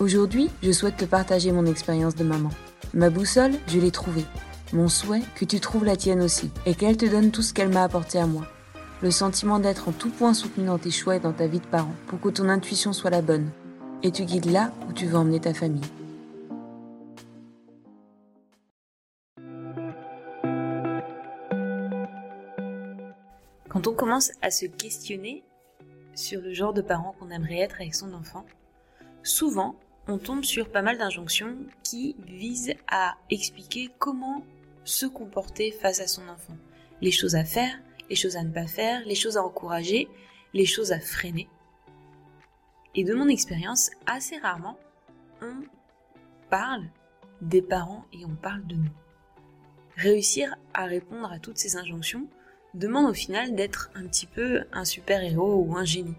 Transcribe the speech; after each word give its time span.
Aujourd'hui, 0.00 0.48
je 0.62 0.72
souhaite 0.72 0.96
te 0.96 1.04
partager 1.04 1.52
mon 1.52 1.66
expérience 1.66 2.14
de 2.14 2.24
maman. 2.24 2.48
Ma 2.94 3.10
boussole, 3.10 3.52
je 3.66 3.78
l'ai 3.78 3.90
trouvée. 3.90 4.24
Mon 4.72 4.88
souhait, 4.88 5.20
que 5.34 5.44
tu 5.44 5.60
trouves 5.60 5.84
la 5.84 5.94
tienne 5.94 6.22
aussi, 6.22 6.50
et 6.64 6.74
qu'elle 6.74 6.96
te 6.96 7.04
donne 7.04 7.30
tout 7.30 7.42
ce 7.42 7.52
qu'elle 7.52 7.68
m'a 7.68 7.84
apporté 7.84 8.18
à 8.18 8.26
moi. 8.26 8.46
Le 9.02 9.10
sentiment 9.10 9.58
d'être 9.58 9.90
en 9.90 9.92
tout 9.92 10.08
point 10.08 10.32
soutenu 10.32 10.64
dans 10.64 10.78
tes 10.78 10.90
choix 10.90 11.16
et 11.16 11.20
dans 11.20 11.34
ta 11.34 11.46
vie 11.46 11.60
de 11.60 11.66
parent, 11.66 11.92
pour 12.06 12.18
que 12.18 12.30
ton 12.30 12.48
intuition 12.48 12.94
soit 12.94 13.10
la 13.10 13.20
bonne, 13.20 13.50
et 14.02 14.10
tu 14.10 14.24
guides 14.24 14.50
là 14.50 14.72
où 14.88 14.94
tu 14.94 15.04
veux 15.04 15.16
emmener 15.16 15.38
ta 15.38 15.52
famille. 15.52 15.82
Quand 23.68 23.86
on 23.86 23.92
commence 23.92 24.32
à 24.40 24.50
se 24.50 24.64
questionner 24.64 25.44
sur 26.14 26.40
le 26.40 26.54
genre 26.54 26.72
de 26.72 26.80
parent 26.80 27.14
qu'on 27.20 27.28
aimerait 27.28 27.58
être 27.58 27.82
avec 27.82 27.94
son 27.94 28.14
enfant, 28.14 28.46
souvent 29.22 29.76
on 30.10 30.18
tombe 30.18 30.44
sur 30.44 30.70
pas 30.70 30.82
mal 30.82 30.98
d'injonctions 30.98 31.56
qui 31.82 32.16
visent 32.26 32.74
à 32.90 33.16
expliquer 33.30 33.90
comment 33.98 34.44
se 34.84 35.06
comporter 35.06 35.70
face 35.70 36.00
à 36.00 36.06
son 36.06 36.28
enfant. 36.28 36.56
Les 37.00 37.12
choses 37.12 37.36
à 37.36 37.44
faire, 37.44 37.78
les 38.08 38.16
choses 38.16 38.36
à 38.36 38.42
ne 38.42 38.52
pas 38.52 38.66
faire, 38.66 39.04
les 39.06 39.14
choses 39.14 39.36
à 39.36 39.44
encourager, 39.44 40.08
les 40.52 40.66
choses 40.66 40.92
à 40.92 41.00
freiner. 41.00 41.48
Et 42.94 43.04
de 43.04 43.14
mon 43.14 43.28
expérience, 43.28 43.90
assez 44.06 44.36
rarement, 44.38 44.78
on 45.42 45.62
parle 46.50 46.84
des 47.40 47.62
parents 47.62 48.04
et 48.12 48.24
on 48.24 48.34
parle 48.34 48.66
de 48.66 48.74
nous. 48.74 48.90
Réussir 49.96 50.56
à 50.74 50.86
répondre 50.86 51.30
à 51.30 51.38
toutes 51.38 51.58
ces 51.58 51.76
injonctions 51.76 52.26
demande 52.74 53.08
au 53.08 53.14
final 53.14 53.54
d'être 53.54 53.90
un 53.94 54.06
petit 54.06 54.26
peu 54.26 54.64
un 54.72 54.84
super-héros 54.84 55.64
ou 55.66 55.76
un 55.76 55.84
génie. 55.84 56.16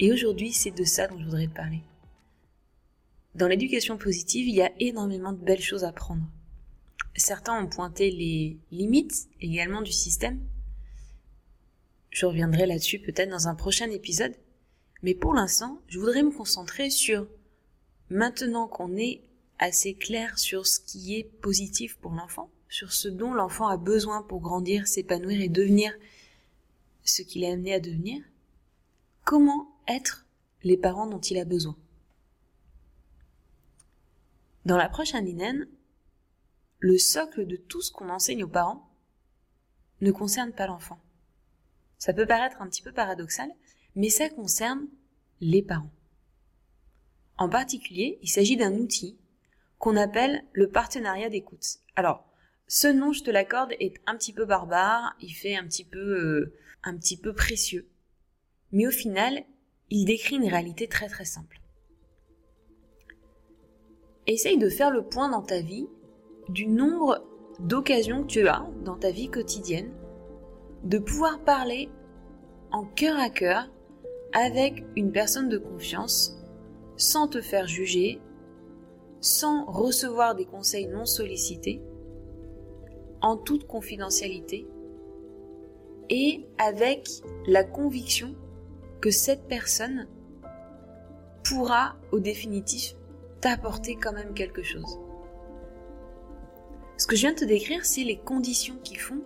Et 0.00 0.12
aujourd'hui, 0.12 0.52
c'est 0.52 0.70
de 0.70 0.84
ça 0.84 1.06
dont 1.06 1.18
je 1.18 1.24
voudrais 1.24 1.46
te 1.46 1.54
parler. 1.54 1.82
Dans 3.34 3.48
l'éducation 3.48 3.96
positive, 3.96 4.46
il 4.46 4.54
y 4.54 4.62
a 4.62 4.72
énormément 4.78 5.32
de 5.32 5.42
belles 5.42 5.62
choses 5.62 5.84
à 5.84 5.92
prendre. 5.92 6.22
Certains 7.16 7.62
ont 7.62 7.68
pointé 7.68 8.10
les 8.10 8.58
limites 8.70 9.28
également 9.40 9.80
du 9.80 9.92
système. 9.92 10.40
Je 12.10 12.26
reviendrai 12.26 12.66
là-dessus 12.66 12.98
peut-être 12.98 13.30
dans 13.30 13.48
un 13.48 13.54
prochain 13.54 13.90
épisode. 13.90 14.34
Mais 15.02 15.14
pour 15.14 15.34
l'instant, 15.34 15.80
je 15.88 15.98
voudrais 15.98 16.22
me 16.22 16.30
concentrer 16.30 16.90
sur 16.90 17.26
maintenant 18.10 18.68
qu'on 18.68 18.96
est 18.96 19.22
assez 19.58 19.94
clair 19.94 20.38
sur 20.38 20.66
ce 20.66 20.80
qui 20.80 21.16
est 21.16 21.24
positif 21.24 21.96
pour 21.96 22.12
l'enfant, 22.12 22.50
sur 22.68 22.92
ce 22.92 23.08
dont 23.08 23.32
l'enfant 23.32 23.68
a 23.68 23.76
besoin 23.76 24.22
pour 24.22 24.40
grandir, 24.40 24.86
s'épanouir 24.86 25.40
et 25.40 25.48
devenir 25.48 25.92
ce 27.04 27.22
qu'il 27.22 27.44
est 27.44 27.50
amené 27.50 27.74
à 27.74 27.80
devenir, 27.80 28.22
comment 29.24 29.68
être 29.88 30.26
les 30.62 30.76
parents 30.76 31.06
dont 31.06 31.20
il 31.20 31.38
a 31.38 31.44
besoin? 31.44 31.76
Dans 34.64 34.76
l'approche 34.76 35.14
indinaine, 35.14 35.66
le 36.78 36.96
socle 36.98 37.46
de 37.46 37.56
tout 37.56 37.82
ce 37.82 37.90
qu'on 37.90 38.08
enseigne 38.08 38.44
aux 38.44 38.48
parents 38.48 38.88
ne 40.00 40.10
concerne 40.12 40.52
pas 40.52 40.66
l'enfant. 40.66 41.00
Ça 41.98 42.12
peut 42.12 42.26
paraître 42.26 42.60
un 42.60 42.68
petit 42.68 42.82
peu 42.82 42.92
paradoxal, 42.92 43.50
mais 43.94 44.08
ça 44.08 44.28
concerne 44.28 44.86
les 45.40 45.62
parents. 45.62 45.92
En 47.38 47.48
particulier, 47.48 48.18
il 48.22 48.28
s'agit 48.28 48.56
d'un 48.56 48.74
outil 48.74 49.18
qu'on 49.78 49.96
appelle 49.96 50.44
le 50.52 50.68
partenariat 50.68 51.28
d'écoute. 51.28 51.78
Alors, 51.96 52.24
ce 52.68 52.86
nom, 52.86 53.12
je 53.12 53.22
te 53.22 53.30
l'accorde, 53.30 53.72
est 53.80 53.94
un 54.06 54.16
petit 54.16 54.32
peu 54.32 54.44
barbare, 54.44 55.14
il 55.20 55.32
fait 55.32 55.56
un 55.56 55.64
petit 55.64 55.84
peu, 55.84 55.98
euh, 55.98 56.58
un 56.84 56.96
petit 56.96 57.16
peu 57.16 57.32
précieux. 57.32 57.88
Mais 58.70 58.86
au 58.86 58.92
final, 58.92 59.44
il 59.90 60.04
décrit 60.04 60.36
une 60.36 60.48
réalité 60.48 60.86
très 60.88 61.08
très 61.08 61.24
simple. 61.24 61.61
Essaye 64.26 64.58
de 64.58 64.68
faire 64.68 64.90
le 64.90 65.02
point 65.02 65.28
dans 65.28 65.42
ta 65.42 65.60
vie 65.60 65.88
du 66.48 66.66
nombre 66.66 67.24
d'occasions 67.58 68.22
que 68.22 68.28
tu 68.28 68.48
as 68.48 68.66
dans 68.84 68.96
ta 68.96 69.10
vie 69.10 69.28
quotidienne 69.28 69.90
de 70.84 70.98
pouvoir 70.98 71.40
parler 71.40 71.88
en 72.70 72.84
cœur 72.84 73.18
à 73.18 73.30
cœur 73.30 73.68
avec 74.32 74.84
une 74.96 75.12
personne 75.12 75.48
de 75.48 75.58
confiance 75.58 76.38
sans 76.96 77.26
te 77.26 77.40
faire 77.40 77.66
juger, 77.66 78.20
sans 79.20 79.64
recevoir 79.66 80.34
des 80.34 80.44
conseils 80.44 80.86
non 80.86 81.04
sollicités, 81.04 81.82
en 83.20 83.36
toute 83.36 83.66
confidentialité 83.66 84.66
et 86.10 86.46
avec 86.58 87.08
la 87.46 87.64
conviction 87.64 88.34
que 89.00 89.10
cette 89.10 89.46
personne 89.48 90.08
pourra 91.44 91.96
au 92.12 92.20
définitif 92.20 92.96
t'apporter 93.42 93.96
quand 93.96 94.12
même 94.12 94.32
quelque 94.32 94.62
chose. 94.62 94.98
Ce 96.96 97.06
que 97.06 97.16
je 97.16 97.22
viens 97.22 97.32
de 97.32 97.40
te 97.40 97.44
décrire, 97.44 97.84
c'est 97.84 98.04
les 98.04 98.16
conditions 98.16 98.78
qui 98.84 98.94
font 98.94 99.20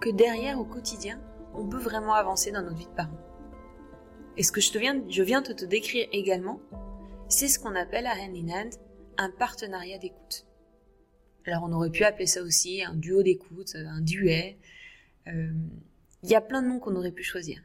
que 0.00 0.10
derrière, 0.10 0.60
au 0.60 0.64
quotidien, 0.64 1.18
on 1.54 1.66
peut 1.66 1.78
vraiment 1.78 2.12
avancer 2.12 2.52
dans 2.52 2.62
notre 2.62 2.76
vie 2.76 2.86
de 2.86 2.90
parent. 2.90 3.18
Et 4.36 4.42
ce 4.42 4.52
que 4.52 4.60
je, 4.60 5.22
viens 5.22 5.40
de 5.40 5.52
te 5.52 5.64
décrire 5.64 6.06
également, 6.12 6.60
c'est 7.28 7.48
ce 7.48 7.58
qu'on 7.58 7.74
appelle 7.74 8.06
à 8.06 8.14
hand 8.14 8.36
in 8.36 8.48
hand 8.48 8.74
un 9.16 9.30
partenariat 9.30 9.98
d'écoute. 9.98 10.46
Alors 11.46 11.64
on 11.64 11.72
aurait 11.72 11.90
pu 11.90 12.04
appeler 12.04 12.26
ça 12.26 12.42
aussi 12.42 12.82
un 12.84 12.94
duo 12.94 13.22
d'écoute, 13.22 13.74
un 13.74 14.00
duet. 14.00 14.58
Euh, 15.28 15.52
il 16.22 16.30
y 16.30 16.34
a 16.34 16.40
plein 16.40 16.62
de 16.62 16.68
noms 16.68 16.78
qu'on 16.78 16.96
aurait 16.96 17.12
pu 17.12 17.22
choisir. 17.22 17.60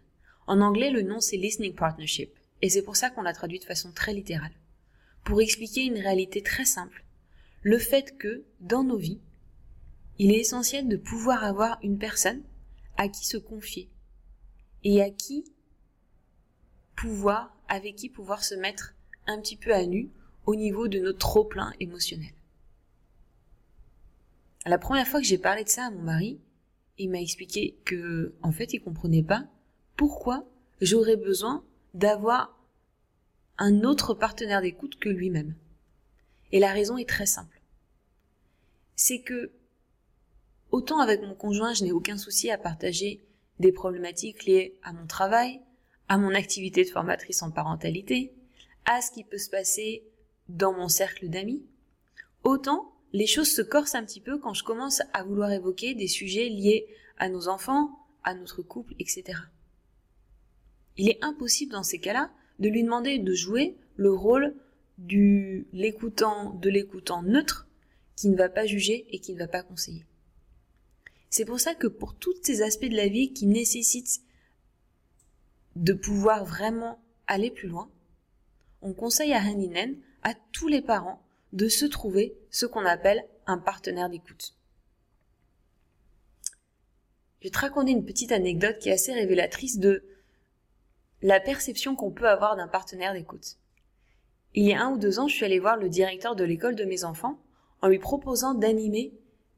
En 0.47 0.61
anglais, 0.61 0.89
le 0.89 1.01
nom 1.01 1.19
c'est 1.19 1.37
listening 1.37 1.75
partnership, 1.75 2.31
et 2.61 2.69
c'est 2.69 2.81
pour 2.81 2.95
ça 2.95 3.09
qu'on 3.09 3.21
l'a 3.21 3.33
traduit 3.33 3.59
de 3.59 3.65
façon 3.65 3.91
très 3.91 4.13
littérale 4.13 4.53
pour 5.27 5.41
expliquer 5.41 5.83
une 5.83 5.99
réalité 5.99 6.41
très 6.41 6.63
simple, 6.63 7.03
le 7.61 7.79
fait 7.79 8.17
que, 8.17 8.45
dans 8.61 8.85
nos 8.85 8.95
vies, 8.95 9.19
il 10.19 10.31
est 10.31 10.39
essentiel 10.39 10.87
de 10.87 10.95
pouvoir 10.95 11.43
avoir 11.43 11.77
une 11.83 11.97
personne 11.97 12.43
à 12.95 13.09
qui 13.09 13.25
se 13.25 13.35
confier 13.35 13.89
et 14.85 15.01
à 15.01 15.09
qui 15.09 15.43
pouvoir, 16.95 17.53
avec 17.67 17.97
qui 17.97 18.07
pouvoir 18.07 18.41
se 18.41 18.55
mettre 18.55 18.95
un 19.25 19.41
petit 19.41 19.57
peu 19.57 19.73
à 19.73 19.85
nu 19.85 20.09
au 20.45 20.55
niveau 20.55 20.87
de 20.87 20.99
notre 20.99 21.19
trop-plein 21.19 21.73
émotionnel. 21.81 22.31
La 24.65 24.77
première 24.77 25.09
fois 25.09 25.19
que 25.19 25.27
j'ai 25.27 25.37
parlé 25.37 25.65
de 25.65 25.69
ça 25.69 25.87
à 25.87 25.91
mon 25.91 26.03
mari, 26.03 26.39
il 26.97 27.09
m'a 27.09 27.19
expliqué 27.19 27.77
que, 27.83 28.33
en 28.43 28.53
fait, 28.53 28.71
il 28.71 28.79
comprenait 28.79 29.23
pas 29.23 29.43
pourquoi 29.97 30.49
j'aurais 30.79 31.17
besoin 31.17 31.65
d'avoir 31.93 32.56
un 33.57 33.83
autre 33.83 34.13
partenaire 34.13 34.61
d'écoute 34.61 34.99
que 34.99 35.09
lui-même. 35.09 35.55
Et 36.51 36.59
la 36.59 36.71
raison 36.71 36.97
est 36.97 37.09
très 37.09 37.25
simple. 37.25 37.61
C'est 38.95 39.21
que, 39.21 39.51
autant 40.71 40.99
avec 40.99 41.21
mon 41.21 41.35
conjoint, 41.35 41.73
je 41.73 41.83
n'ai 41.83 41.91
aucun 41.91 42.17
souci 42.17 42.49
à 42.49 42.57
partager 42.57 43.23
des 43.59 43.71
problématiques 43.71 44.45
liées 44.45 44.77
à 44.83 44.93
mon 44.93 45.07
travail, 45.07 45.61
à 46.07 46.17
mon 46.17 46.33
activité 46.33 46.83
de 46.83 46.89
formatrice 46.89 47.41
en 47.41 47.51
parentalité, 47.51 48.33
à 48.85 49.01
ce 49.01 49.11
qui 49.11 49.23
peut 49.23 49.37
se 49.37 49.49
passer 49.49 50.03
dans 50.47 50.73
mon 50.73 50.87
cercle 50.87 51.29
d'amis, 51.29 51.65
autant 52.43 52.93
les 53.13 53.27
choses 53.27 53.51
se 53.51 53.61
corsent 53.61 53.95
un 53.95 54.05
petit 54.05 54.21
peu 54.21 54.37
quand 54.37 54.53
je 54.53 54.63
commence 54.63 55.01
à 55.13 55.23
vouloir 55.23 55.51
évoquer 55.51 55.95
des 55.95 56.07
sujets 56.07 56.49
liés 56.49 56.87
à 57.17 57.29
nos 57.29 57.47
enfants, 57.47 57.89
à 58.23 58.33
notre 58.33 58.61
couple, 58.61 58.93
etc. 58.99 59.39
Il 60.97 61.09
est 61.09 61.23
impossible 61.23 61.71
dans 61.71 61.83
ces 61.83 61.99
cas-là 61.99 62.31
de 62.59 62.69
lui 62.69 62.83
demander 62.83 63.19
de 63.19 63.33
jouer 63.33 63.75
le 63.95 64.13
rôle 64.13 64.55
du 64.97 65.67
l'écoutant, 65.73 66.53
de 66.53 66.69
l'écoutant 66.69 67.21
neutre 67.21 67.67
qui 68.15 68.29
ne 68.29 68.37
va 68.37 68.49
pas 68.49 68.65
juger 68.65 69.05
et 69.11 69.19
qui 69.19 69.33
ne 69.33 69.39
va 69.39 69.47
pas 69.47 69.63
conseiller. 69.63 70.05
C'est 71.29 71.45
pour 71.45 71.59
ça 71.59 71.75
que 71.75 71.87
pour 71.87 72.15
tous 72.15 72.35
ces 72.41 72.61
aspects 72.61 72.85
de 72.85 72.95
la 72.95 73.07
vie 73.07 73.33
qui 73.33 73.45
nécessitent 73.45 74.21
de 75.75 75.93
pouvoir 75.93 76.45
vraiment 76.45 76.99
aller 77.27 77.51
plus 77.51 77.67
loin, 77.67 77.91
on 78.81 78.93
conseille 78.93 79.33
à 79.33 79.43
Haninen, 79.43 79.95
à 80.23 80.33
tous 80.51 80.67
les 80.67 80.81
parents, 80.81 81.21
de 81.53 81.67
se 81.67 81.85
trouver 81.85 82.35
ce 82.49 82.65
qu'on 82.65 82.85
appelle 82.85 83.23
un 83.45 83.57
partenaire 83.57 84.09
d'écoute. 84.09 84.55
Je 87.39 87.47
vais 87.47 87.51
te 87.51 87.59
raconter 87.59 87.91
une 87.91 88.05
petite 88.05 88.31
anecdote 88.31 88.79
qui 88.79 88.89
est 88.89 88.93
assez 88.93 89.13
révélatrice 89.13 89.77
de 89.77 90.03
la 91.21 91.39
perception 91.39 91.95
qu'on 91.95 92.11
peut 92.11 92.29
avoir 92.29 92.55
d'un 92.55 92.67
partenaire 92.67 93.13
d'écoute. 93.13 93.57
Il 94.53 94.65
y 94.65 94.73
a 94.73 94.83
un 94.83 94.91
ou 94.91 94.97
deux 94.97 95.19
ans, 95.19 95.27
je 95.27 95.35
suis 95.35 95.45
allée 95.45 95.59
voir 95.59 95.77
le 95.77 95.89
directeur 95.89 96.35
de 96.35 96.43
l'école 96.43 96.75
de 96.75 96.85
mes 96.85 97.03
enfants 97.03 97.39
en 97.81 97.87
lui 97.87 97.99
proposant 97.99 98.53
d'animer 98.53 99.13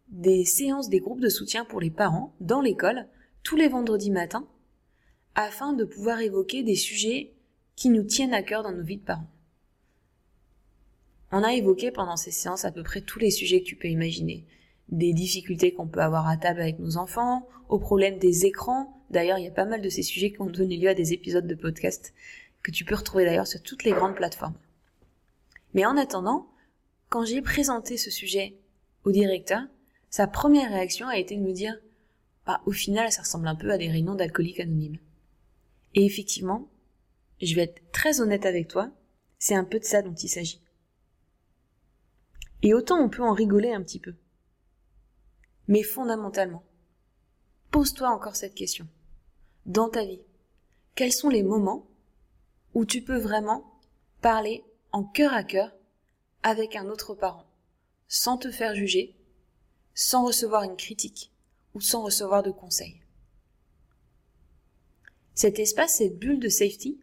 des 0.10 0.46
séances 0.46 0.90
des 0.90 1.00
groupes 1.00 1.22
de 1.22 1.30
soutien 1.30 1.66
pour 1.66 1.80
les 1.80 1.92
parents 1.92 2.34
dans 2.40 2.62
l'école 2.62 3.08
tous 3.44 3.56
les 3.56 3.68
vendredis 3.68 4.12
matins 4.12 4.48
afin 5.36 5.74
de 5.74 5.86
pouvoir 5.86 6.20
évoquer 6.20 6.64
des 6.64 6.76
sujets 6.76 7.34
qui 7.76 7.90
nous 7.90 8.04
tiennent 8.04 8.34
à 8.34 8.44
cœur 8.44 8.64
dans 8.64 8.72
nos 8.72 8.84
vies 8.84 8.98
de 8.98 9.06
parents. 9.06 9.30
On 11.32 11.44
a 11.44 11.54
évoqué 11.54 11.92
pendant 11.92 12.18
ces 12.18 12.32
séances 12.32 12.66
à 12.66 12.72
peu 12.72 12.84
près 12.84 13.02
tous 13.02 13.20
les 13.20 13.32
sujets 13.32 13.62
que 13.62 13.68
tu 13.68 13.76
peux 13.76 13.88
imaginer. 13.88 14.46
Des 14.90 15.14
difficultés 15.14 15.74
qu'on 15.74 15.88
peut 15.88 16.02
avoir 16.02 16.28
à 16.28 16.38
table 16.38 16.62
avec 16.62 16.80
nos 16.80 16.98
enfants, 16.98 17.48
au 17.70 17.80
problème 17.80 18.18
des 18.18 18.46
écrans. 18.46 19.04
D'ailleurs, 19.10 19.38
il 19.38 19.46
y 19.46 19.48
a 19.48 19.52
pas 19.52 19.66
mal 19.66 19.82
de 19.82 19.90
ces 19.90 20.04
sujets 20.04 20.32
qui 20.32 20.42
ont 20.42 20.50
donné 20.50 20.78
lieu 20.78 20.90
à 20.90 20.94
des 20.94 21.14
épisodes 21.14 21.48
de 21.48 21.56
podcast 21.56 22.14
que 22.64 22.72
tu 22.72 22.86
peux 22.86 22.96
retrouver 22.96 23.26
d'ailleurs 23.26 23.48
sur 23.48 23.62
toutes 23.62 23.84
les 23.84 23.92
grandes 23.92 24.16
plateformes. 24.16 24.58
Mais 25.74 25.86
en 25.86 25.98
attendant, 25.98 26.48
quand 27.10 27.26
j'ai 27.26 27.42
présenté 27.42 27.98
ce 27.98 28.12
sujet 28.12 28.56
au 29.04 29.12
directeur, 29.12 29.62
sa 30.10 30.28
première 30.28 30.70
réaction 30.70 31.08
a 31.08 31.18
été 31.18 31.36
de 31.36 31.42
me 31.42 31.54
dire 31.54 31.80
bah, 32.46 32.62
au 32.66 32.72
final, 32.72 33.12
ça 33.12 33.22
ressemble 33.22 33.48
un 33.48 33.56
peu 33.56 33.72
à 33.72 33.78
des 33.78 33.90
réunions 33.90 34.16
d'alcooliques 34.16 34.60
anonymes. 34.60 34.98
Et 35.96 36.06
effectivement, 36.06 36.68
je 37.42 37.56
vais 37.56 37.64
être 37.64 37.82
très 37.92 38.22
honnête 38.22 38.46
avec 38.46 38.68
toi, 38.68 38.92
c'est 39.38 39.56
un 39.56 39.64
peu 39.64 39.80
de 39.80 39.86
ça 39.86 40.02
dont 40.02 40.14
il 40.14 40.30
s'agit. 40.30 40.62
Et 42.62 42.74
autant 42.74 43.00
on 43.00 43.10
peut 43.10 43.24
en 43.24 43.34
rigoler 43.34 43.72
un 43.72 43.82
petit 43.82 44.00
peu. 44.00 44.16
Mais 45.70 45.84
fondamentalement, 45.84 46.64
pose-toi 47.70 48.10
encore 48.10 48.36
cette 48.36 48.56
question. 48.56 48.88
Dans 49.68 49.88
ta 49.88 50.04
vie, 50.04 50.24
quels 50.96 51.14
sont 51.14 51.30
les 51.30 51.44
moments 51.44 51.88
où 52.74 52.86
tu 52.86 53.04
peux 53.04 53.20
vraiment 53.20 53.80
parler 54.20 54.64
en 54.92 55.04
cœur 55.04 55.32
à 55.32 55.44
cœur 55.44 55.72
avec 56.42 56.76
un 56.76 56.88
autre 56.88 57.14
parent, 57.14 57.46
sans 58.08 58.40
te 58.40 58.50
faire 58.50 58.74
juger, 58.74 59.16
sans 59.94 60.26
recevoir 60.26 60.64
une 60.64 60.76
critique 60.76 61.32
ou 61.76 61.82
sans 61.82 62.04
recevoir 62.04 62.42
de 62.42 62.50
conseils? 62.50 63.00
Cet 65.36 65.60
espace, 65.60 65.98
cette 65.98 66.18
bulle 66.18 66.40
de 66.40 66.50
safety, 66.50 67.00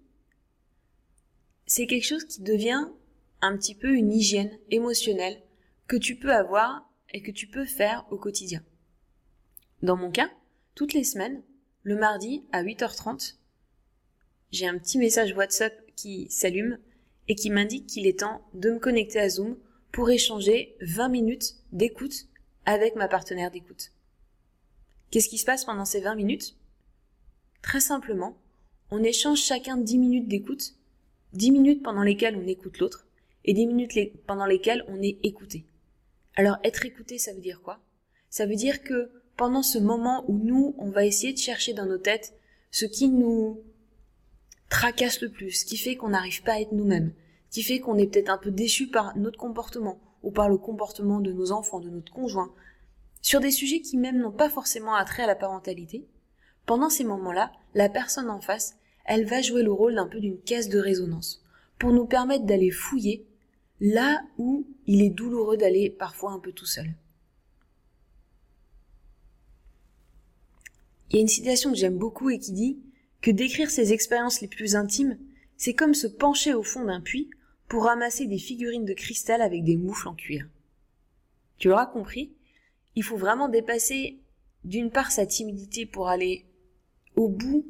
c'est 1.67 1.87
quelque 1.87 2.05
chose 2.05 2.25
qui 2.25 2.43
devient 2.43 2.89
un 3.43 3.57
petit 3.57 3.77
peu 3.77 3.95
une 3.95 4.13
hygiène 4.13 4.59
émotionnelle 4.71 5.41
que 5.87 5.97
tu 5.97 6.17
peux 6.17 6.35
avoir 6.35 6.91
et 7.17 7.23
que 7.23 7.31
tu 7.31 7.47
peux 7.47 7.65
faire 7.65 8.05
au 8.11 8.19
quotidien. 8.19 8.63
Dans 9.83 9.97
mon 9.97 10.11
cas, 10.11 10.29
toutes 10.75 10.93
les 10.93 11.03
semaines, 11.03 11.43
le 11.83 11.97
mardi 11.97 12.45
à 12.53 12.63
8h30, 12.63 13.37
j'ai 14.53 14.67
un 14.67 14.77
petit 14.77 14.99
message 14.99 15.33
WhatsApp 15.33 15.75
qui 15.97 16.29
s'allume 16.29 16.79
et 17.29 17.35
qui 17.35 17.49
m'indique 17.49 17.87
qu'il 17.87 18.07
est 18.07 18.21
temps 18.21 18.47
de 18.53 18.71
me 18.71 18.79
connecter 18.79 19.19
à 19.19 19.31
Zoom 19.31 19.57
pour 19.93 20.11
échanger 20.11 20.77
20 20.83 21.09
minutes 21.09 21.55
d'écoute 21.73 22.27
avec 22.67 22.97
ma 22.97 23.09
partenaire 23.09 23.51
d'écoute. 23.51 23.93
Qu'est-ce 25.11 25.31
qui 25.31 25.39
se 25.39 25.47
passe 25.47 25.65
pendant 25.65 25.87
ces 25.87 26.03
20 26.03 26.17
minutes? 26.17 26.59
Très 27.63 27.81
simplement, 27.81 28.37
on 28.91 29.03
échange 29.03 29.41
chacun 29.41 29.79
10 29.79 29.97
minutes 29.97 30.29
d'écoute, 30.29 30.75
10 31.33 31.51
minutes 31.51 31.83
pendant 31.83 32.03
lesquelles 32.03 32.37
on 32.37 32.47
écoute 32.47 32.79
l'autre, 32.79 33.07
et 33.47 33.55
10 33.55 33.67
minutes 33.69 33.93
pendant 34.27 34.45
lesquelles 34.45 34.85
on 34.89 35.01
est 35.01 35.19
écouté. 35.23 35.65
Alors 36.37 36.59
être 36.62 36.85
écouté, 36.85 37.19
ça 37.19 37.33
veut 37.33 37.41
dire 37.41 37.62
quoi? 37.62 37.81
Ça 38.29 38.47
veut 38.47 38.56
dire 38.56 38.83
que 38.83 39.11
pendant 39.37 39.62
ce 39.62 39.79
moment 39.79 40.25
où 40.29 40.38
nous, 40.38 40.75
on 40.79 40.91
va 40.91 41.05
essayer 41.06 41.33
de 41.33 41.38
chercher 41.38 41.73
dans 41.73 41.87
nos 41.87 41.99
têtes 41.99 42.35
ce 42.71 42.85
qui 42.85 43.09
nous 43.09 43.62
tracasse 44.69 45.21
le 45.23 45.31
plus, 45.31 45.53
ce 45.53 45.65
qui 45.65 45.77
fait 45.77 45.97
qu'on 45.97 46.11
n'arrive 46.11 46.43
pas 46.43 46.53
à 46.53 46.61
être 46.61 46.73
nous-mêmes, 46.73 47.12
qui 47.50 47.62
fait 47.62 47.81
qu'on 47.81 47.97
est 47.97 48.06
peut-être 48.06 48.29
un 48.29 48.38
peu 48.38 48.50
déçu 48.50 48.88
par 48.88 49.17
notre 49.17 49.38
comportement 49.38 49.99
ou 50.23 50.31
par 50.31 50.49
le 50.49 50.59
comportement 50.59 51.21
de 51.21 51.33
nos 51.33 51.53
enfants, 51.53 51.81
de 51.81 51.88
notre 51.88 52.12
conjoint, 52.12 52.53
sur 53.23 53.41
des 53.41 53.50
sujets 53.50 53.81
qui 53.81 53.97
même 53.97 54.19
n'ont 54.19 54.32
pas 54.32 54.50
forcément 54.50 54.94
attrait 54.94 55.23
à 55.23 55.27
la 55.27 55.37
parentalité, 55.37 56.06
pendant 56.67 56.91
ces 56.91 57.05
moments-là, 57.05 57.53
la 57.75 57.89
personne 57.89 58.29
en 58.29 58.41
face, 58.41 58.77
elle 59.05 59.25
va 59.25 59.41
jouer 59.41 59.62
le 59.62 59.73
rôle 59.73 59.94
d'un 59.94 60.09
peu 60.09 60.21
d'une 60.21 60.41
caisse 60.41 60.69
de 60.69 60.79
résonance, 60.79 61.43
pour 61.79 61.93
nous 61.93 62.06
permettre 62.06 62.44
d'aller 62.44 62.71
fouiller 62.71 63.27
là 63.81 64.23
où 64.38 64.67
il 64.87 65.02
est 65.02 65.11
douloureux 65.11 65.56
d'aller 65.56 65.90
parfois 65.90 66.32
un 66.32 66.38
peu 66.38 66.52
tout 66.52 66.67
seul. 66.67 66.94
Il 71.11 71.17
y 71.17 71.19
a 71.19 71.23
une 71.23 71.28
citation 71.28 71.70
que 71.70 71.78
j'aime 71.78 71.99
beaucoup 71.99 72.31
et 72.31 72.38
qui 72.38 72.52
dit 72.52 72.78
que 73.20 73.31
décrire 73.31 73.70
ses 73.70 73.93
expériences 73.93 74.40
les 74.40 74.49
plus 74.49 74.76
intimes, 74.76 75.19
c'est 75.56 75.75
comme 75.75 75.94
se 75.94 76.06
pencher 76.06 76.55
au 76.55 76.62
fond 76.62 76.84
d'un 76.84 77.00
puits 77.00 77.31
pour 77.69 77.84
ramasser 77.84 78.26
des 78.26 78.38
figurines 78.38 78.84
de 78.84 78.93
cristal 78.93 79.43
avec 79.43 79.64
des 79.64 79.76
moufles 79.76 80.08
en 80.08 80.14
cuir. 80.14 80.49
Tu 81.58 81.69
l'auras 81.69 81.87
compris, 81.87 82.32
il 82.94 83.02
faut 83.02 83.17
vraiment 83.17 83.49
dépasser 83.49 84.19
d'une 84.64 84.90
part 84.90 85.12
sa 85.12 85.26
timidité 85.26 85.87
pour 85.87 86.08
aller 86.08 86.44
au 87.14 87.29
bout 87.29 87.67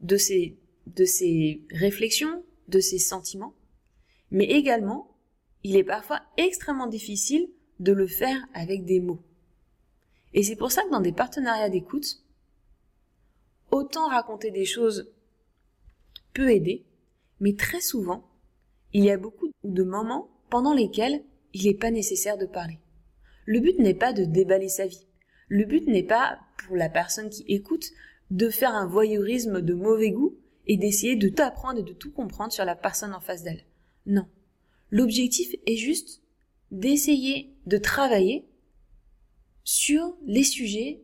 de 0.00 0.16
ses, 0.16 0.56
de 0.86 1.04
ses 1.04 1.62
réflexions, 1.70 2.42
de 2.68 2.80
ses 2.80 2.98
sentiments, 2.98 3.54
mais 4.30 4.46
également, 4.46 5.15
il 5.68 5.74
est 5.74 5.82
parfois 5.82 6.20
extrêmement 6.36 6.86
difficile 6.86 7.48
de 7.80 7.92
le 7.92 8.06
faire 8.06 8.38
avec 8.54 8.84
des 8.84 9.00
mots. 9.00 9.20
Et 10.32 10.44
c'est 10.44 10.54
pour 10.54 10.70
ça 10.70 10.84
que 10.84 10.90
dans 10.90 11.00
des 11.00 11.10
partenariats 11.10 11.68
d'écoute, 11.68 12.22
autant 13.72 14.06
raconter 14.06 14.52
des 14.52 14.64
choses 14.64 15.12
peut 16.34 16.52
aider, 16.52 16.86
mais 17.40 17.56
très 17.56 17.80
souvent, 17.80 18.30
il 18.92 19.02
y 19.02 19.10
a 19.10 19.18
beaucoup 19.18 19.50
de 19.64 19.82
moments 19.82 20.30
pendant 20.50 20.72
lesquels 20.72 21.24
il 21.52 21.64
n'est 21.64 21.74
pas 21.74 21.90
nécessaire 21.90 22.38
de 22.38 22.46
parler. 22.46 22.78
Le 23.44 23.58
but 23.58 23.76
n'est 23.80 23.92
pas 23.92 24.12
de 24.12 24.24
déballer 24.24 24.68
sa 24.68 24.86
vie. 24.86 25.08
Le 25.48 25.64
but 25.64 25.88
n'est 25.88 26.04
pas, 26.04 26.38
pour 26.64 26.76
la 26.76 26.88
personne 26.88 27.28
qui 27.28 27.44
écoute, 27.48 27.86
de 28.30 28.50
faire 28.50 28.72
un 28.72 28.86
voyeurisme 28.86 29.60
de 29.62 29.74
mauvais 29.74 30.12
goût 30.12 30.38
et 30.68 30.76
d'essayer 30.76 31.16
de 31.16 31.28
tout 31.28 31.42
apprendre 31.42 31.80
et 31.80 31.84
de 31.84 31.92
tout 31.92 32.12
comprendre 32.12 32.52
sur 32.52 32.64
la 32.64 32.76
personne 32.76 33.14
en 33.14 33.20
face 33.20 33.42
d'elle. 33.42 33.64
Non. 34.06 34.28
L'objectif 34.90 35.54
est 35.66 35.76
juste 35.76 36.22
d'essayer 36.70 37.52
de 37.66 37.76
travailler 37.76 38.46
sur 39.64 40.16
les 40.24 40.44
sujets 40.44 41.02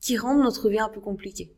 qui 0.00 0.16
rendent 0.16 0.42
notre 0.42 0.70
vie 0.70 0.78
un 0.78 0.88
peu 0.88 1.00
compliquée. 1.00 1.52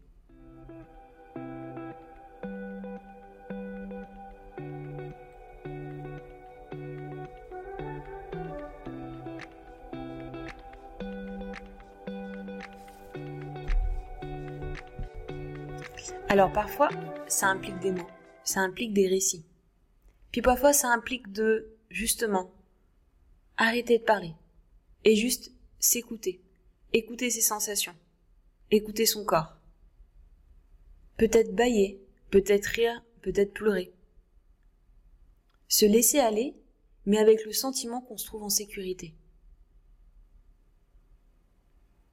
Alors 16.29 16.51
parfois, 16.51 16.89
ça 17.29 17.49
implique 17.49 17.79
des 17.79 17.93
mots, 17.93 18.09
ça 18.43 18.61
implique 18.61 18.95
des 18.95 19.07
récits. 19.07 19.45
Puis 20.33 20.43
parfois, 20.43 20.73
ça 20.73 20.89
implique 20.89 21.31
de, 21.31 21.71
justement, 21.91 22.51
arrêter 23.59 23.99
de 23.99 24.05
parler 24.05 24.35
et 25.05 25.15
juste 25.15 25.53
s'écouter, 25.79 26.41
écouter 26.93 27.31
ses 27.31 27.43
sensations, 27.43 27.95
écouter 28.71 29.07
son 29.07 29.25
corps. 29.25 29.57
Peut-être 31.19 31.55
bailler, 31.55 32.01
peut-être 32.31 32.67
rire, 32.67 33.05
peut-être 33.21 33.53
pleurer. 33.53 33.93
Se 35.69 35.85
laisser 35.85 36.19
aller, 36.19 36.57
mais 37.05 37.19
avec 37.19 37.45
le 37.45 37.53
sentiment 37.53 38.01
qu'on 38.01 38.17
se 38.17 38.27
trouve 38.27 38.43
en 38.43 38.51
sécurité. 38.51 39.15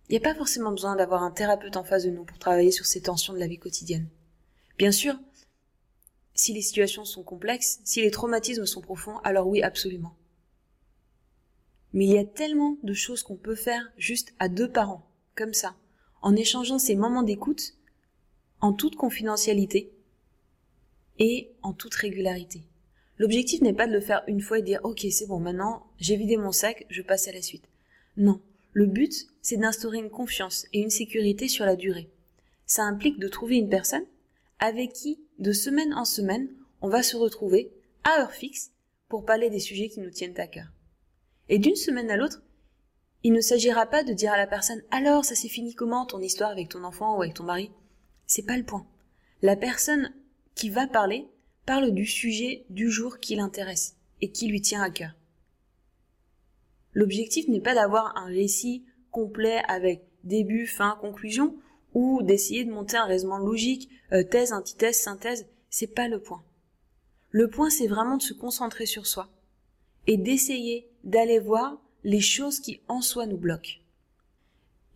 Il 0.09 0.13
n'y 0.13 0.17
a 0.17 0.21
pas 0.21 0.35
forcément 0.35 0.71
besoin 0.71 0.95
d'avoir 0.95 1.23
un 1.23 1.31
thérapeute 1.31 1.77
en 1.77 1.83
face 1.83 2.03
de 2.03 2.09
nous 2.09 2.25
pour 2.25 2.39
travailler 2.39 2.71
sur 2.71 2.85
ces 2.85 3.01
tensions 3.01 3.33
de 3.33 3.39
la 3.39 3.47
vie 3.47 3.59
quotidienne. 3.59 4.09
Bien 4.77 4.91
sûr, 4.91 5.15
si 6.39 6.53
les 6.53 6.61
situations 6.61 7.03
sont 7.03 7.23
complexes, 7.23 7.81
si 7.83 8.01
les 8.01 8.11
traumatismes 8.11 8.65
sont 8.65 8.79
profonds, 8.79 9.17
alors 9.25 9.47
oui, 9.47 9.61
absolument. 9.61 10.15
Mais 11.91 12.05
il 12.05 12.13
y 12.13 12.17
a 12.17 12.23
tellement 12.23 12.77
de 12.81 12.93
choses 12.93 13.23
qu'on 13.23 13.35
peut 13.35 13.55
faire 13.55 13.91
juste 13.97 14.33
à 14.39 14.47
deux 14.47 14.71
parents, 14.71 15.05
comme 15.35 15.53
ça, 15.53 15.75
en 16.21 16.35
échangeant 16.37 16.79
ces 16.79 16.95
moments 16.95 17.23
d'écoute, 17.23 17.73
en 18.61 18.71
toute 18.71 18.95
confidentialité 18.95 19.91
et 21.17 21.51
en 21.61 21.73
toute 21.73 21.95
régularité. 21.95 22.63
L'objectif 23.17 23.59
n'est 23.59 23.73
pas 23.73 23.87
de 23.87 23.91
le 23.91 23.99
faire 23.99 24.23
une 24.27 24.41
fois 24.41 24.59
et 24.59 24.61
dire 24.61 24.79
ok 24.83 25.05
c'est 25.11 25.27
bon 25.27 25.39
maintenant 25.39 25.87
j'ai 25.99 26.15
vidé 26.15 26.37
mon 26.37 26.53
sac, 26.53 26.85
je 26.89 27.01
passe 27.01 27.27
à 27.27 27.33
la 27.33 27.41
suite. 27.41 27.65
Non, 28.15 28.41
Le 28.71 28.85
but, 28.85 29.27
c'est 29.41 29.57
d'instaurer 29.57 29.97
une 29.97 30.09
confiance 30.09 30.67
et 30.71 30.79
une 30.79 30.89
sécurité 30.89 31.49
sur 31.49 31.65
la 31.65 31.75
durée. 31.75 32.09
Ça 32.65 32.83
implique 32.83 33.19
de 33.19 33.27
trouver 33.27 33.57
une 33.57 33.69
personne 33.69 34.05
avec 34.59 34.93
qui, 34.93 35.19
de 35.39 35.53
semaine 35.53 35.93
en 35.93 36.05
semaine, 36.05 36.49
on 36.81 36.89
va 36.89 37.01
se 37.01 37.17
retrouver 37.17 37.71
à 38.03 38.21
heure 38.21 38.31
fixe 38.31 38.71
pour 39.07 39.25
parler 39.25 39.49
des 39.49 39.59
sujets 39.59 39.89
qui 39.89 40.01
nous 40.01 40.09
tiennent 40.09 40.39
à 40.39 40.47
cœur. 40.47 40.67
Et 41.47 41.59
d'une 41.59 41.75
semaine 41.75 42.11
à 42.11 42.17
l'autre, 42.17 42.43
il 43.23 43.33
ne 43.33 43.41
s'agira 43.41 43.85
pas 43.85 44.03
de 44.03 44.13
dire 44.13 44.31
à 44.31 44.37
la 44.37 44.47
personne 44.47 44.81
alors 44.91 45.25
ça 45.25 45.35
s'est 45.35 45.49
fini 45.49 45.73
comment 45.73 46.05
ton 46.05 46.19
histoire 46.19 46.51
avec 46.51 46.69
ton 46.69 46.83
enfant 46.83 47.17
ou 47.17 47.21
avec 47.21 47.33
ton 47.33 47.43
mari? 47.43 47.71
C'est 48.27 48.45
pas 48.45 48.57
le 48.57 48.63
point. 48.63 48.85
La 49.41 49.55
personne 49.55 50.13
qui 50.55 50.69
va 50.69 50.87
parler 50.87 51.27
parle 51.65 51.91
du 51.91 52.05
sujet 52.05 52.65
du 52.69 52.91
jour 52.91 53.19
qui 53.19 53.35
l'intéresse 53.35 53.95
et 54.21 54.31
qui 54.31 54.47
lui 54.47 54.61
tient 54.61 54.81
à 54.81 54.89
cœur. 54.89 55.11
L'objectif 56.93 57.47
n'est 57.47 57.61
pas 57.61 57.75
d'avoir 57.75 58.15
un 58.17 58.25
récit 58.25 58.83
complet 59.11 59.61
avec 59.67 60.03
début, 60.23 60.67
fin, 60.67 60.97
conclusion, 60.99 61.55
ou 61.93 62.21
d'essayer 62.21 62.65
de 62.65 62.71
monter 62.71 62.97
un 62.97 63.05
raisonnement 63.05 63.37
logique, 63.39 63.89
euh, 64.11 64.23
thèse, 64.23 64.53
antithèse, 64.53 64.99
synthèse, 64.99 65.47
c'est 65.69 65.87
pas 65.93 66.07
le 66.07 66.19
point. 66.19 66.43
Le 67.31 67.47
point, 67.49 67.69
c'est 67.69 67.87
vraiment 67.87 68.17
de 68.17 68.21
se 68.21 68.33
concentrer 68.33 68.85
sur 68.85 69.05
soi 69.05 69.29
et 70.07 70.17
d'essayer 70.17 70.89
d'aller 71.03 71.39
voir 71.39 71.79
les 72.03 72.21
choses 72.21 72.59
qui 72.59 72.81
en 72.87 73.01
soi 73.01 73.25
nous 73.25 73.37
bloquent. 73.37 73.79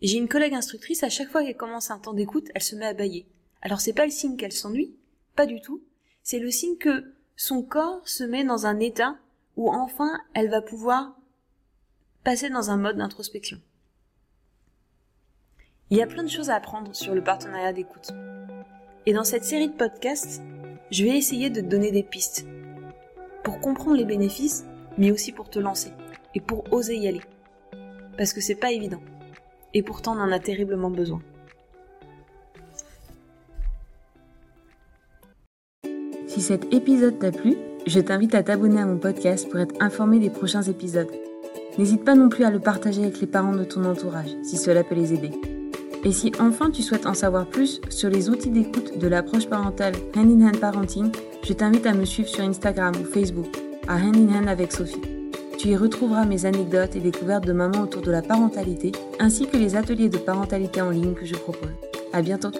J'ai 0.02 0.18
une 0.18 0.28
collègue 0.28 0.54
instructrice, 0.54 1.02
à 1.02 1.08
chaque 1.08 1.30
fois 1.30 1.44
qu'elle 1.44 1.56
commence 1.56 1.90
un 1.90 1.98
temps 1.98 2.12
d'écoute, 2.12 2.48
elle 2.54 2.62
se 2.62 2.76
met 2.76 2.86
à 2.86 2.94
bailler. 2.94 3.26
Alors 3.62 3.80
c'est 3.80 3.92
pas 3.92 4.04
le 4.04 4.10
signe 4.10 4.36
qu'elle 4.36 4.52
s'ennuie, 4.52 4.94
pas 5.36 5.46
du 5.46 5.60
tout. 5.60 5.82
C'est 6.22 6.38
le 6.38 6.50
signe 6.50 6.76
que 6.76 7.14
son 7.36 7.62
corps 7.62 8.06
se 8.06 8.24
met 8.24 8.44
dans 8.44 8.66
un 8.66 8.80
état 8.80 9.16
où 9.56 9.70
enfin 9.70 10.20
elle 10.34 10.50
va 10.50 10.60
pouvoir 10.60 11.16
passer 12.22 12.50
dans 12.50 12.70
un 12.70 12.76
mode 12.76 12.96
d'introspection. 12.96 13.60
Il 15.90 15.98
y 15.98 16.02
a 16.02 16.06
plein 16.06 16.22
de 16.22 16.30
choses 16.30 16.48
à 16.48 16.54
apprendre 16.54 16.94
sur 16.94 17.14
le 17.14 17.22
partenariat 17.22 17.74
d'écoute. 17.74 18.12
Et 19.04 19.12
dans 19.12 19.22
cette 19.24 19.44
série 19.44 19.68
de 19.68 19.74
podcasts, 19.74 20.42
je 20.90 21.04
vais 21.04 21.16
essayer 21.16 21.50
de 21.50 21.60
te 21.60 21.66
donner 21.66 21.90
des 21.90 22.02
pistes 22.02 22.46
pour 23.42 23.60
comprendre 23.60 23.98
les 23.98 24.06
bénéfices, 24.06 24.64
mais 24.96 25.10
aussi 25.10 25.30
pour 25.30 25.50
te 25.50 25.58
lancer 25.58 25.92
et 26.34 26.40
pour 26.40 26.64
oser 26.72 26.96
y 26.96 27.06
aller. 27.06 27.20
Parce 28.16 28.32
que 28.32 28.40
c'est 28.40 28.54
pas 28.54 28.72
évident. 28.72 29.02
Et 29.74 29.82
pourtant, 29.82 30.16
on 30.16 30.20
en 30.20 30.32
a 30.32 30.38
terriblement 30.38 30.90
besoin. 30.90 31.20
Si 36.26 36.40
cet 36.40 36.72
épisode 36.72 37.18
t'a 37.18 37.30
plu, 37.30 37.56
je 37.86 38.00
t'invite 38.00 38.34
à 38.34 38.42
t'abonner 38.42 38.80
à 38.80 38.86
mon 38.86 38.96
podcast 38.96 39.50
pour 39.50 39.60
être 39.60 39.74
informé 39.80 40.18
des 40.18 40.30
prochains 40.30 40.62
épisodes. 40.62 41.12
N'hésite 41.76 42.04
pas 42.04 42.14
non 42.14 42.30
plus 42.30 42.44
à 42.44 42.50
le 42.50 42.60
partager 42.60 43.02
avec 43.02 43.20
les 43.20 43.26
parents 43.26 43.54
de 43.54 43.64
ton 43.64 43.84
entourage 43.84 44.34
si 44.42 44.56
cela 44.56 44.82
peut 44.82 44.94
les 44.94 45.12
aider. 45.12 45.32
Et 46.04 46.12
si 46.12 46.32
enfin 46.38 46.70
tu 46.70 46.82
souhaites 46.82 47.06
en 47.06 47.14
savoir 47.14 47.46
plus 47.46 47.80
sur 47.88 48.10
les 48.10 48.28
outils 48.28 48.50
d'écoute 48.50 48.98
de 48.98 49.08
l'approche 49.08 49.46
parentale 49.46 49.94
Hand 50.14 50.30
in 50.30 50.46
Hand 50.46 50.60
Parenting, 50.60 51.10
je 51.42 51.52
t'invite 51.54 51.86
à 51.86 51.94
me 51.94 52.04
suivre 52.04 52.28
sur 52.28 52.44
Instagram 52.44 52.94
ou 53.00 53.04
Facebook 53.04 53.56
à 53.88 53.96
Hand 53.96 54.16
in 54.16 54.34
Hand 54.34 54.48
avec 54.48 54.72
Sophie. 54.72 55.00
Tu 55.58 55.68
y 55.68 55.76
retrouveras 55.76 56.26
mes 56.26 56.44
anecdotes 56.44 56.94
et 56.94 57.00
découvertes 57.00 57.46
de 57.46 57.52
maman 57.52 57.80
autour 57.80 58.02
de 58.02 58.10
la 58.10 58.20
parentalité, 58.20 58.92
ainsi 59.18 59.46
que 59.46 59.56
les 59.56 59.76
ateliers 59.76 60.10
de 60.10 60.18
parentalité 60.18 60.82
en 60.82 60.90
ligne 60.90 61.14
que 61.14 61.24
je 61.24 61.36
propose. 61.36 61.70
À 62.12 62.20
bientôt! 62.20 62.50